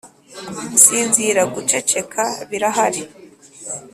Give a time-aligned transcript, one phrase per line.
[0.83, 1.41] sinzira!
[1.53, 3.01] guceceka birahari,